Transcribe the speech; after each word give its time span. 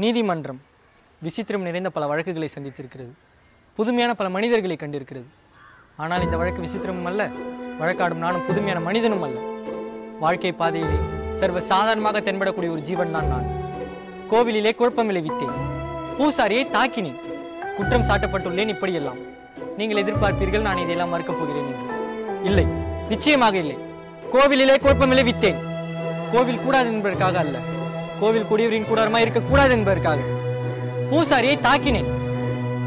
நீதிமன்றம் 0.00 0.58
விசித்திரம் 1.24 1.64
நிறைந்த 1.66 1.90
பல 1.90 2.06
வழக்குகளை 2.06 2.48
சந்தித்திருக்கிறது. 2.54 3.12
புதுமையான 3.78 4.14
பல 4.14 4.28
மனிதர்களை 4.34 4.76
கண்டிருக்கிறது. 4.80 5.28
ஆனால் 5.96 6.24
இந்த 6.26 6.36
வழக்கு 6.36 6.60
விசித்திரமும் 6.64 7.08
அல்ல 7.10 7.30
வழக்காடும் 7.80 8.22
நானும் 8.24 8.46
புதுமையான 8.46 8.80
மனிதனும் 8.88 9.24
அல்ல. 9.26 9.38
வாழ்க்கை 10.24 10.52
பாதையிலே 10.52 10.98
சர்வ 11.40 11.60
சாதாரணமாக 11.60 12.20
தென்படக்கூடிய 12.20 12.70
ஒரு 12.70 12.80
ஜீவன் 12.80 13.12
தான் 13.12 13.26
நான். 13.26 13.44
கோவிலிலே 14.30 14.74
குழப்பம் 14.74 15.10
விளைவித்தேன். 15.10 15.54
பூசாரியை 16.18 16.66
தாக்கினேன். 16.72 17.20
குற்றம் 17.76 18.02
சாட்டப்பட்டுள்ளேன் 18.02 18.68
இப்படியெல்லாம். 18.68 19.16
நீங்கள் 19.76 20.02
எதிர்பார்ப்பீர்கள் 20.02 20.60
நான் 20.60 20.76
இதையெல்லாம் 20.76 21.14
மறுக்கப் 21.14 21.38
போகிறேன் 21.38 21.66
என்று. 21.66 21.94
இல்லை 22.44 22.66
நிச்சயமாக 23.08 23.56
இல்லை. 23.56 23.78
கோவிலிலே 24.32 24.80
குழப்பம் 24.80 25.12
விளைவித்தேன். 25.12 25.54
கோவில் 26.32 26.60
கூடாது 26.60 26.86
என்பதற்காக 26.86 27.38
அல்ல. 27.38 27.58
கோவில் 28.20 28.46
குடியவரின் 28.50 28.86
கூடாரமா 28.94 29.18
இருக்கக்கூடாது 29.18 29.70
என்பதற்காக. 29.70 30.20
பூசாரியை 31.10 31.58
தாக்கினேன். 31.58 32.10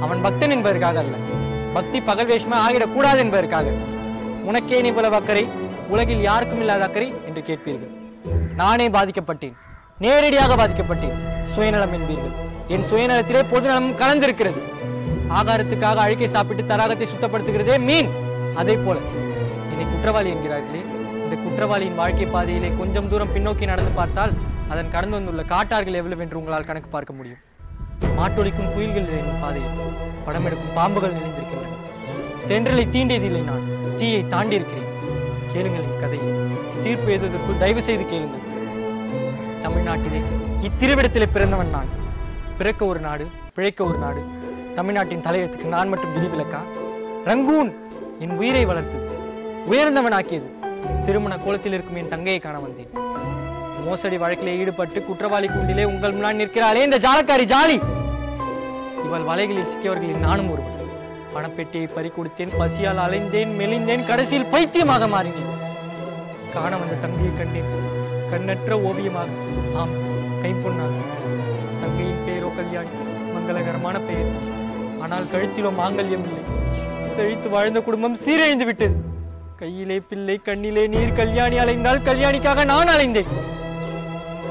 அவன் 0.01 0.21
பக்தன் 0.21 0.51
என்பதற்காக 0.51 0.99
அல்ல. 0.99 1.15
பக்தி 1.73 2.01
பகல் 2.01 2.27
வேஷமா 2.27 2.57
ஆகிடக்கூடாது 2.69 3.17
என்பதற்காக. 3.17 3.71
உனக்கே 4.43 4.79
இவ்வளவு 4.79 5.15
அக்கறை? 5.15 5.47
உலகில் 5.89 6.21
யாருக்கும் 6.21 6.59
இல்லாத 6.59 6.83
அக்கறை? 6.83 7.13
என்று 7.25 7.43
கேட்பீர்கள். 7.47 7.98
நானே 8.59 8.85
பாதிக்கப்பட்டேன். 8.95 9.55
நேரடியாக 10.03 10.53
பாதிக்கப்பட்டேன். 10.59 11.17
சுயநலம் 11.55 11.93
என்பீர்கள். 11.97 12.33
என் 12.73 12.85
சுயநலத்திலே 12.89 13.41
பொதுநலமும் 13.51 13.99
கலந்திருக்கிறது. 14.01 14.61
ஆகாரத்துக்காக 15.37 16.01
அழுக்கை 16.05 16.27
சாப்பிட்டு 16.35 16.63
தராகத்தை 16.71 17.07
சுத்தப்படுத்துகிறதே 17.11 17.75
மீன். 17.87 18.09
அதே 18.61 18.75
போல 18.85 18.97
என்னை 19.71 19.85
குற்றவாளி 19.91 20.29
என்கிறார்களே 20.35 20.81
இந்த 21.23 21.35
குற்றவாளியின் 21.45 21.99
வாழ்க்கை 22.01 22.27
பாதையிலே 22.35 22.69
கொஞ்சம் 22.79 23.09
தூரம் 23.11 23.33
பின்னோக்கி 23.35 23.65
நடந்து 23.71 23.93
பார்த்தால் 23.99 24.33
அதன் 24.73 24.91
கடந்து 24.95 25.15
வந்துள்ள 25.17 25.43
காட்டார்கள் 25.53 25.99
எவ்வளவு 25.99 26.23
என்று 26.25 26.39
உங்களால் 26.39 26.67
கணக்கு 26.69 26.89
பார்க்க 26.95 27.17
முடியும். 27.19 27.41
மாட்டொழிக்கும் 28.19 28.71
குயில்கள் 28.75 29.07
நிறைந்த 29.09 29.33
பாதையில். 29.43 29.77
படம் 30.25 30.47
எடுக்கும் 30.49 30.75
பாம்புகள் 30.79 31.15
நிறைந்திருக்கின்றன 31.17 31.77
தென்றலை 32.51 32.85
தீண்டியதில்லை 32.95 33.43
நான். 33.49 33.65
தீயை 33.99 34.21
தாண்டி 34.33 34.57
இருக்கிறேன் 34.59 34.89
கேளுங்கள் 35.53 35.87
என் 35.87 36.01
கதையை. 36.03 36.29
தீர்ப்பு 36.83 37.09
எழுதுவதற்குள் 37.13 37.61
தயவு 37.63 37.81
செய்து 37.87 38.05
கேளுங்கள். 38.11 38.45
தமிழ்நாட்டிலே. 39.63 40.19
இத்திருவிடத்திலே 40.61 41.25
பிறந்தவன் 41.33 41.69
நான். 41.69 41.89
பிறக்க 42.57 42.85
ஒரு 42.85 42.99
நாடு 42.99 43.27
பிழைக்க 43.53 43.85
ஒரு 43.85 43.97
நாடு. 43.97 44.21
தமிழ்நாட்டின் 44.75 45.21
தலையெழுத்துக்கு 45.21 45.65
நான் 45.65 45.87
மட்டும் 45.87 46.15
விதிவிலக்கா 46.15 46.59
ரங்கூன் 47.25 47.73
என் 48.19 48.37
உயிரை 48.37 48.65
வளர்த்தது 48.65 49.07
உயர்ந்தவன் 49.65 50.11
ஆக்கியது 50.11 50.49
திருமண 51.05 51.37
கோலத்தில் 51.37 51.73
இருக்கும் 51.73 51.95
என் 51.95 52.07
தங்கையை 52.07 52.41
காண 52.41 52.59
வந்தேன். 52.59 52.91
மோசடி 53.85 54.17
வழக்கிலே 54.17 54.57
ஈடுபட்டு 54.57 55.03
குற்றவாளி 55.03 55.47
கூண்டிலே 55.47 55.83
உங்கள் 55.83 56.11
முன்னால் 56.11 56.35
நிற்கிறாளே 56.35 56.83
இந்த 56.83 56.97
ஜாலக்காரி 56.97 57.45
ஜாலி! 57.53 57.77
இவள் 59.05 59.21
வலைகளில் 59.21 59.69
சிக்கியவர்களில் 59.71 60.25
நானும் 60.27 60.51
ஒருவன். 60.51 60.75
பணப்பெட்டியை 61.35 61.89
பறி 61.93 62.09
கொடுத்தேன் 62.09 62.55
பசியால் 62.59 63.03
அலைந்தேன் 63.05 63.51
மெலிந்தேன் 63.59 64.07
கடைசியில் 64.07 64.45
பைத்தியமாக 64.45 65.07
மாறினேன். 65.07 65.53
காண 66.53 66.77
வந்த 66.77 66.93
தங்கையை 66.93 67.31
கண்டேன். 67.37 67.69
கண்ணற்ற 68.31 68.71
ஓவியமாக. 68.89 69.29
ஆம் 69.75 69.93
கைப்பொன்னாக. 70.43 70.95
தங்கையின் 71.81 72.23
பெயரோ 72.25 72.49
கல்யாணி 72.55 72.89
மங்களகரமான 73.35 73.99
பெயர். 73.99 74.31
ஆனால் 75.01 75.27
கழுத்திலோ 75.33 75.71
மாங்கல்யம் 75.81 76.25
இல்லை. 76.29 76.43
செழித்து 77.15 77.49
வாழ்ந்த 77.49 77.81
குடும்பம் 77.81 78.17
சீரழிந்து 78.25 78.65
விட்டது. 78.65 78.95
கையிலே 79.55 79.99
பிள்ளை 80.09 80.35
கண்ணிலே 80.37 80.87
நீர் 80.87 81.13
கல்யாணி 81.13 81.57
அலைந்தால் 81.57 82.05
கல்யாணிக்காக 82.09 82.65
நான் 82.65 82.87
அலைந்தேன். 82.87 83.31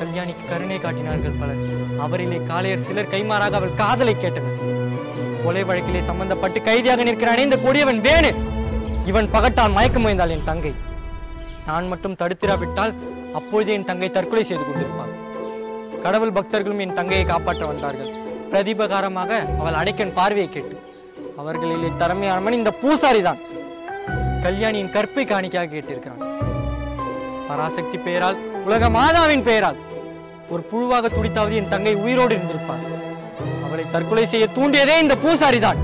கல்யாணிக்கு 0.00 0.44
கருணை 0.48 0.78
காட்டினார்கள் 0.78 1.38
பலர். 1.40 1.62
அவரிலே 2.04 2.40
காளையர் 2.50 2.86
சிலர் 2.88 3.12
கைமாறாக 3.12 3.56
அவள் 3.60 3.74
காதலை 3.74 4.14
கேட்டனர். 4.14 4.58
கொலை 5.44 5.64
வழக்கிலே 5.64 6.00
சம்பந்தப்பட்டு 6.00 6.62
கைதியாக 6.62 7.02
நிற்கிறானே 7.02 7.42
இந்த 7.42 7.56
கொடியவன் 7.56 8.00
வேணு. 8.00 8.30
இவன் 9.04 9.30
பகட்டால் 9.30 9.70
மயக்க 9.70 9.98
முயந்தாள் 10.00 10.34
என் 10.36 10.44
தங்கை. 10.44 10.74
நான் 11.66 11.88
மட்டும் 11.88 12.16
தடுத்திராவிட்டால் 12.18 12.92
அப்பொழுது 13.38 13.70
என் 13.76 13.88
தங்கை 13.88 14.10
தற்கொலை 14.10 14.44
செய்து 14.44 14.64
கொண்டிருப்பாள். 14.64 15.14
கடவுள் 16.04 16.36
பக்தர்களும் 16.38 16.82
என் 16.84 16.96
தங்கையை 16.98 17.24
காப்பாற்ற 17.30 17.64
வந்தார்கள். 17.66 18.12
பிரதிபகாரமாக 18.52 19.30
அவள் 19.60 19.78
அடைக்கன் 19.80 20.16
பார்வையை 20.18 20.48
கேட்டு 20.52 20.76
அவர்களிலே 21.40 21.90
திறமையானவன் 22.02 22.56
இந்த 22.58 22.70
பூசாரி 22.82 23.20
தான் 23.26 23.40
கல்யாணியின் 24.44 24.94
கற்பை 24.94 25.24
காணிக்காக 25.32 25.70
கேட்டிருக்கிறான் 25.72 26.24
பராசக்தி 27.48 27.98
பெயரால் 28.06 28.38
உலக 28.66 28.88
மாதாவின் 28.96 29.44
பெயரால் 29.48 29.78
ஒரு 30.52 30.62
புழுவாக 30.70 31.10
துடித்தாவது 31.16 31.54
என் 31.60 31.72
தங்கை 31.72 31.94
உயிரோடு 32.04 32.32
இருந்திருப்பாள். 32.36 32.82
அவளை 33.66 33.84
தற்கொலை 33.94 34.24
செய்ய 34.32 34.46
தூண்டியதே 34.56 34.96
இந்த 35.04 35.16
பூசாரி 35.24 35.58
தான் 35.66 35.80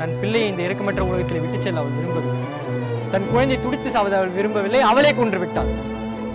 தன் 0.00 0.18
பிள்ளையை 0.20 0.48
இந்த 0.50 0.62
இறக்கமற்ற 0.66 1.02
உலகத்தில் 1.10 1.42
விட்டுச் 1.44 1.64
செல்ல 1.66 1.80
அவள் 1.82 1.96
விரும்பவில்லை. 1.98 2.36
தன் 3.14 3.30
குழந்தை 3.32 3.58
துடித்து 3.64 3.90
சாவது 3.96 4.16
அவள் 4.20 4.36
விரும்பவில்லை. 4.38 4.82
அவளே 4.90 5.12
கொன்று 5.20 5.40
விட்டாள். 5.42 5.72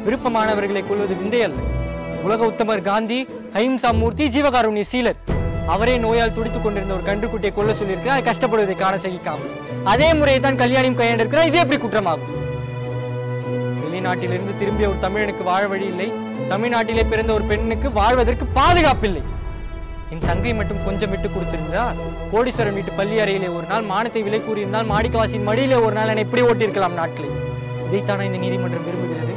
விருப்பமானவர்களை 0.07 0.81
கொள்வது 0.87 1.15
விந்தை 1.21 1.41
அல்ல 1.47 1.59
உலக 2.25 2.41
உத்தமர் 2.51 2.81
காந்தி 2.81 3.17
அஹிம்சா 3.57 3.89
மூர்த்தி 4.01 4.25
ஜீவகாருண்ய 4.35 4.85
சீலர். 4.91 5.19
அவரே 5.73 5.95
நோயால் 6.03 6.33
துடித்துக் 6.35 6.65
கொண்டிருந்த 6.65 6.93
ஒரு 6.97 7.03
கன்றுக்குட்டியை 7.07 7.53
கொல்ல 7.55 7.71
சொல்லியிருக்கிறார். 7.79 8.17
அது 8.17 8.27
கஷ்டப்படுவதை 8.29 8.75
காண 8.81 8.95
சகிக்காமல். 9.05 9.53
அதே 9.93 10.09
முறையை 10.19 10.39
தான் 10.41 10.59
கல்யாணியும் 10.61 10.99
கையாண்டிருக்கிறார். 10.99 11.49
இது 11.49 11.57
எப்படி 11.63 11.79
குற்றமாகும்? 11.81 12.33
வெளிநாட்டிலிருந்து 13.83 14.53
திரும்பிய 14.61 14.89
ஒரு 14.91 14.99
தமிழனுக்கு 15.05 15.43
வாழ 15.49 15.63
வழி 15.73 15.85
இல்லை. 15.93 16.07
தமிழ்நாட்டிலே 16.53 17.03
பிறந்த 17.13 17.33
ஒரு 17.37 17.43
பெண்ணுக்கு 17.51 17.91
வாழ்வதற்கு 17.99 18.47
பாதுகாப்பில்லை. 18.59 19.23
என் 20.13 20.25
தங்கை 20.29 20.53
மட்டும் 20.59 20.83
கொஞ்சம் 20.85 21.11
விட்டு 21.13 21.29
கொடுத்திருந்தால் 21.29 21.97
கோடீஸ்வரன் 22.33 22.77
வீட்டு 22.79 22.91
பள்ளி 22.99 23.17
அறையிலே 23.23 23.49
ஒரு 23.57 23.65
நாள் 23.73 23.89
மானத்தை 23.93 24.23
விலை 24.27 24.41
கூறியிருந்தால் 24.43 24.89
மாடிக்கவாசியின் 24.93 25.47
மடியிலே 25.49 25.79
ஒரு 25.87 25.95
நாள் 25.99 26.11
என்னை 26.13 26.25
இப்படி 26.27 26.45
ஓட்டியிருக்கலாம் 26.49 26.99
நாட்களை. 27.01 27.31
இதைத்தானே 27.87 28.27
இந்த 28.29 28.39
நீதிமன்றம் 28.45 28.87
விரும்புகிறது. 28.89 29.35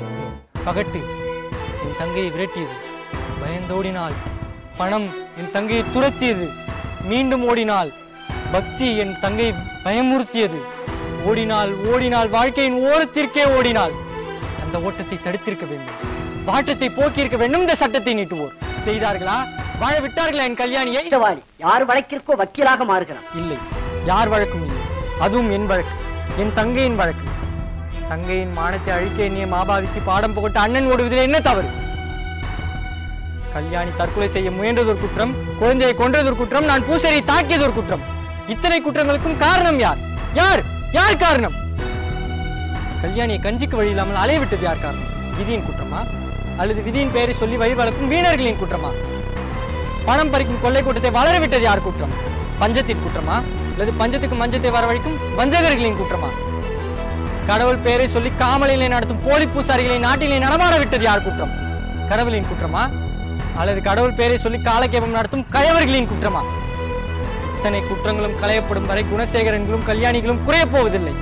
பகட்டு. 0.66 1.00
என் 1.84 1.96
தங்கையை 1.98 2.32
விரட்டியது. 2.32 2.76
பயந்தோடினாள் 3.42 4.16
பணம் 4.76 5.08
என் 5.38 5.50
தங்கையை 5.50 5.84
துரத்தியது. 5.94 6.46
மீண்டும் 7.04 7.44
ஓடினாள் 7.48 7.90
பக்தி 8.52 8.96
என் 8.96 9.16
தங்கை 9.20 9.54
பயமுறுத்தியது. 9.84 10.60
ஓடினாள் 11.24 11.72
ஓடினாள் 11.92 12.28
வாழ்க்கையின் 12.28 12.78
ஓரத்திற்கே 12.84 13.44
ஓடினாள் 13.56 13.92
அந்த 14.64 14.80
ஓட்டத்தை 14.80 15.18
தடுத்திருக்க 15.18 15.68
வேண்டும். 15.68 15.98
வாட்டத்தை 16.44 16.88
போக்கியிருக்க 16.88 17.36
வேண்டும். 17.36 17.60
இந்த 17.60 17.74
சட்டத்தை 17.74 18.14
நீட்டுவோர். 18.14 18.54
செய்தார்களா? 18.86 19.38
வாழ 19.78 20.00
விட்டார்களா 20.00 20.44
என் 20.48 20.60
கல்யாணியை? 20.62 21.34
யார் 21.58 21.86
வழக்கிற்கோ 21.86 22.34
வக்கீலாக 22.36 22.84
மாறுகிறான். 22.84 23.26
இல்லை. 23.34 23.56
யார் 24.04 24.28
வழக்கும் 24.28 24.64
இல்லை. 24.66 24.82
அதுவும் 25.20 25.50
என் 25.50 25.66
வழக்கு. 25.66 25.94
என் 26.38 26.54
தங்கையின் 26.54 26.96
வழக்கு. 26.96 27.24
தங்கையின் 28.10 28.52
மானத்தை 28.52 28.92
அழிக்க 28.94 29.22
எண்ணிய 29.22 29.46
மாபாவிக்கு 29.46 30.00
பாடம் 30.04 30.32
புகட்ட 30.32 30.60
அண்ணன் 30.60 30.88
ஓடுவதில் 30.92 31.26
என்ன 31.26 31.40
தவறு? 31.40 31.68
கல்யாணி 33.54 33.90
தற்கொலை 33.96 34.28
செய்ய 34.28 34.50
முயன்றது 34.50 34.90
ஒரு 34.92 34.98
குற்றம் 34.98 35.34
குழந்தையை 35.60 35.94
கொன்றது 35.96 36.24
ஒரு 36.24 36.36
குற்றம் 36.36 36.64
நான் 36.64 36.86
பூசரியை 36.88 37.24
தாக்கியது 37.24 37.62
ஒரு 37.62 37.72
குற்றம். 37.72 38.02
இத்தனை 38.48 38.82
குற்றங்களுக்கும் 38.82 39.36
காரணம் 39.36 39.78
யார்? 39.78 39.96
யார்? 40.34 40.62
யார் 40.92 41.16
காரணம்? 41.16 41.56
கல்யாணியை 43.04 43.40
கஞ்சிக்கு 43.46 43.76
வழி 43.76 43.90
இல்லாமல் 43.90 44.20
அலைய 44.24 44.38
விட்டது 44.38 44.62
யார் 44.62 44.84
காரணம்? 44.86 45.08
விதியின் 45.38 45.66
குற்றமா? 45.68 46.00
அல்லது 46.58 46.82
விதியின் 46.82 47.12
பெயரை 47.12 47.34
சொல்லி 47.34 47.56
வயிறு 47.56 47.76
வளர்க்கும் 47.76 48.08
வீணர்களின் 48.08 48.60
குற்றமா? 48.62 48.92
பணம் 50.04 50.32
பறிக்கும் 50.34 50.62
கொள்ளை 50.62 50.82
கூட்டத்தை 50.82 51.10
வளர 51.10 51.38
விட்டது 51.38 51.62
யார் 51.62 51.86
குற்றம்? 51.88 52.14
பஞ்சத்தின் 52.58 53.04
குற்றமா? 53.06 53.38
அல்லது 53.72 53.92
பஞ்சத்துக்கு 53.98 54.36
மஞ்சத்தை 54.42 54.70
வரவழைக்கும் 54.78 55.18
வஞ்சகர்களின் 55.36 56.00
குற்றமா? 56.02 56.30
கடவுள் 57.46 57.76
பெயரை 57.76 58.06
சொல்லி 58.06 58.32
காமலிலே 58.38 58.88
நடத்தும் 58.88 59.22
போலி 59.24 59.44
பூசாரிகளை 59.44 59.98
நாட்டிலே 59.98 60.38
நடமாட 60.38 60.78
விட்டது 60.78 61.04
யார் 61.04 61.22
குற்றம்? 61.22 61.50
கடவுளின் 62.08 62.44
குற்றமா? 62.44 62.90
அல்லது 63.56 63.82
கடவுள் 63.82 64.12
பெயரை 64.12 64.38
சொல்லி 64.38 64.58
காலக்கேபம் 64.58 65.16
நடத்தும் 65.16 65.46
கயவர்களின் 65.52 66.08
குற்றமா? 66.12 66.42
இத்தனை 67.56 67.82
குற்றங்களும் 67.82 68.38
களையப்படும் 68.42 68.86
வரை 68.86 69.04
குணசேகரன்களும் 69.04 69.86
கல்யாணிகளும் 69.86 70.42
குறைய 70.42 70.66
போவதில்லை. 70.66 71.12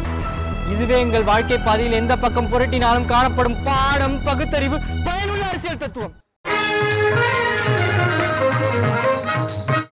இதுவே 0.70 1.00
எங்கள் 1.00 1.24
வாழ்க்கை 1.24 1.58
பாதையில் 1.58 1.92
எந்த 1.92 2.16
பக்கம் 2.16 2.52
புரட்டினாலும் 2.52 3.04
காணப்படும் 3.04 3.62
பாடம் 3.64 4.22
பகுத்தறிவு 4.22 4.80
பயனுள்ள 5.04 5.44
அரசியல் 5.44 5.78
தத்துவம். 5.78 6.14